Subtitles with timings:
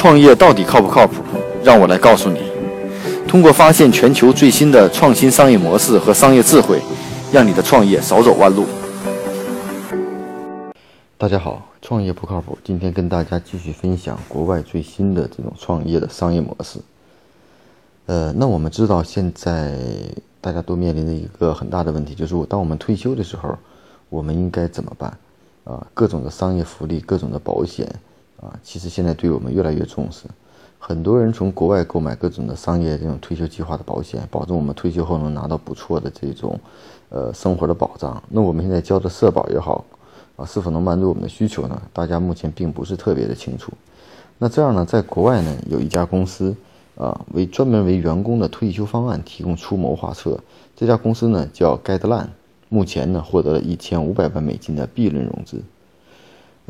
[0.00, 1.22] 创业到底靠不靠谱？
[1.62, 2.40] 让我来告诉你。
[3.28, 6.80] 通过发现全球最新的创新商业模式和商业智慧，
[7.30, 8.64] 让你的创业少走弯路。
[11.18, 12.56] 大家好，创业不靠谱。
[12.64, 16.78] 今天跟大家继续分享国外最新的这种创业的商业模式。
[18.06, 19.76] 呃，那我们知道现在
[20.40, 23.54] 大家都面临的一个很大的问题，就是当我们退休的时候，
[24.08, 25.14] 我们应该怎么办？
[25.64, 27.86] 啊，各种的商业福利，各种的保险。
[28.40, 30.24] 啊，其实现在对我们越来越重视，
[30.78, 36.58] 很多人从国外购买各种的商业这种退休计划的保险，保证我们退休后能拿到不错的这种，
[37.10, 38.22] 呃，生活的保障。
[38.30, 39.84] 那我们现在交的社保也好，
[40.36, 41.82] 啊，是否能满足我们的需求呢？
[41.92, 43.70] 大家目前并不是特别的清楚。
[44.38, 46.56] 那这样呢，在国外呢，有一家公司，
[46.96, 50.40] 啊，为专门为员工的退休方案提供出谋划策。
[50.74, 52.28] 这家公司呢叫 Guideline，
[52.70, 55.62] 目前呢获得了一千五百万美金的 B 轮融资。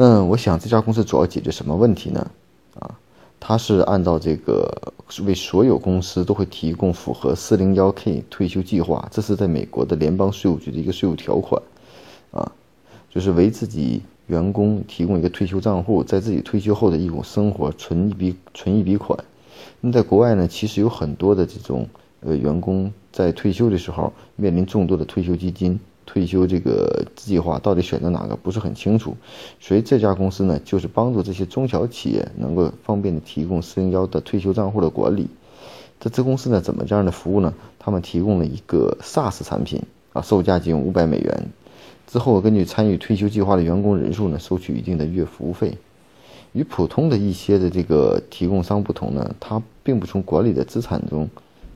[0.00, 2.30] 嗯，我想这家公司主要解决什么问题呢？
[2.78, 2.88] 啊，
[3.40, 4.92] 它是按照这个
[5.24, 11.60] 为所有公司都会提供符合四零幺 K 退休计划，这是在美国的联邦税务局的一个税务条款，
[12.30, 12.52] 啊，
[13.10, 19.18] 就是为自己员工提供一个退休账户，在自己退休后的一种生活存一笔存一笔款。
[19.80, 21.88] 那在国外呢，其实有很多的这种
[22.20, 25.80] 呃员工在退休的时候面临众多的退休基金。
[26.08, 29.14] 退休这个计划到底选择哪个不是很清楚，
[29.60, 35.28] 所以这家公司呢，就是帮助这些中小企业能够方便的提供四零幺的退休账户的管理。
[36.00, 37.52] 这支公司呢，怎么这样的服务呢？
[37.78, 39.82] 他们提供了一个 SaaS 产品
[40.14, 41.46] 啊，售价仅五百美元，
[42.06, 45.76] 之后根据参与退休计划的员工人数呢，收取一定的月服务费。
[46.52, 51.28] 与普通的一些的这个提供商不同呢，它并不从管理的资产中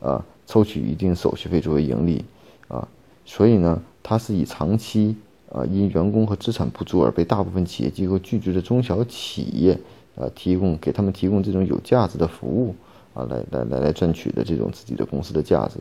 [0.00, 2.24] 啊抽取一定手续费作为盈利
[2.66, 2.88] 啊，
[3.24, 3.80] 所以呢。
[4.06, 5.16] 它是以长期
[5.50, 9.76] 啊因员工和资产不足而被大部分企业机构拒绝的中小企业
[10.14, 12.76] 啊提供给他们提供这种有价值的服务
[13.14, 15.80] 啊来来来来赚取的这种自己的公司的价值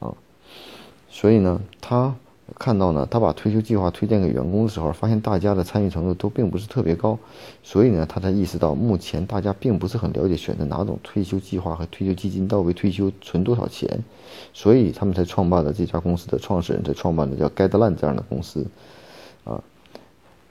[0.00, 0.12] 啊，
[1.08, 2.12] 所以呢它。
[2.58, 7.18] 看到呢，他把退休计划推荐给员工的时候，发现大家的参与程度都并不是特别高，
[7.62, 13.88] 所以呢，他才意识到目前大家并不是很了解选择哪种退休计划和退休基金到位退休存多少钱，
[14.52, 18.66] 所以他们才创办了这家公司的创始人才创办的叫 Guideline 这样的公司，
[19.44, 19.62] 啊，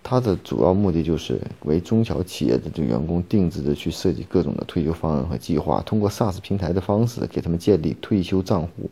[0.04, 8.90] 它的主要目的就是为中小企业的这员工定制的去设计各种的退休方案和计划，通过 SaaS 平台的方式给他们建立退休账户，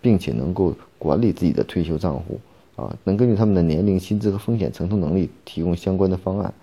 [0.00, 2.40] 并且能够管理自己的退休账户。
[2.76, 6.54] 啊，能根据他们的年龄、薪资和风险承受能力提供相关的方案。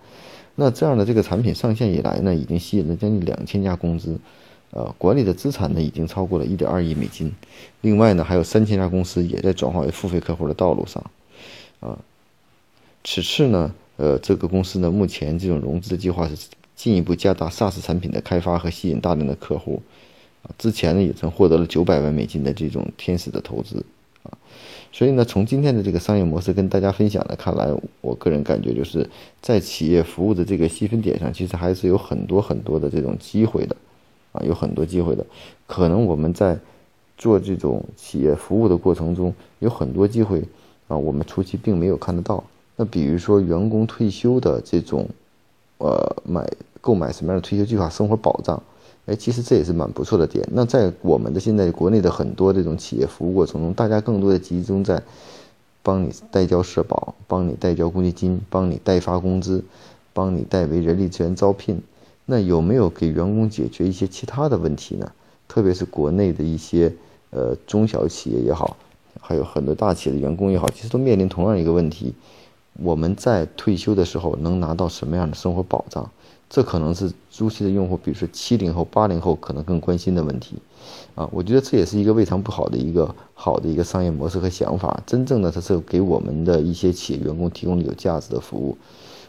[0.56, 4.20] 那这样的这个产品上线以来呢，已经吸引了将近两千家公司，
[4.72, 7.32] 呃，管理的资产呢已经超过了一点二亿美金。
[7.82, 11.04] 另外呢，还有三千家公司也在转化为付费客户的道路上。
[11.82, 12.00] 啊，
[13.04, 16.36] 此次呢，呃，这个公司呢，目前这种融资的计划是
[16.76, 19.82] 进一步加大 SaaS 产品的开发和吸引大量的客户。
[20.44, 23.84] 啊，之前呢也曾获得了九百万美金的这种天使的投资。
[24.92, 27.68] 所以呢，从今天的这个商业模式跟大家分享来看来，
[28.02, 29.08] 我个人感觉就是
[29.42, 33.76] 在企业服务的这个细分点上，其实还是有很多很多的这种机会的，
[34.32, 35.26] 啊，有很多机会的。
[35.66, 36.58] 可能我们在
[37.18, 40.44] 做这种企业服务的过程中，有很多机会
[40.88, 42.44] 啊，我们初期并没有看得到。
[42.78, 45.06] 那比如说员工退休的这种，
[45.80, 46.50] 呃，买
[46.80, 48.64] 购买什么样的退休计划、生活保障。
[49.08, 50.48] 哎，其实这也是蛮不错的点。
[50.52, 55.02] 那在我们的现在国内的很多这种企业服务过程中，大家更多的集中在
[55.82, 59.64] 帮你代交社保、帮你代交公积金、帮你代发工资、
[60.14, 61.82] 帮你代为人力资源招聘。
[62.26, 65.10] 那有没有给员工解决一些其他的问题呢？
[65.48, 66.94] 特别是国内的一些
[67.30, 68.76] 呃中小企业也好，
[69.22, 72.14] 还有很多大企业的员工也好，其实都面临同样一个问题：
[72.82, 76.10] 我们在退休的时候能拿到什么样的生活保障？
[76.50, 80.56] 这可能是初期的用户，比如说七零后、八零后可能更关心的问题，
[81.14, 85.02] 啊，我觉得这也是一个未尝不好的一个好的一个商业模式和想法。
[85.06, 88.78] 真正的它是给我们的一些企业员工提供了有价值的服务。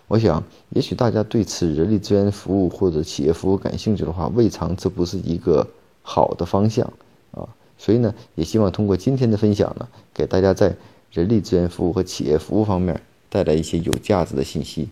[0.06, 5.66] 我想，也许大家对此人力资源服务或者企业服务感兴趣的话，未尝这不是一个
[6.02, 6.86] 好的方向
[7.32, 7.48] 啊。
[7.76, 10.76] 所以呢，也希望通过今天的分享呢，给大家在
[11.10, 14.88] 人力资源服务和企业服务方面带来一些有价值的信息。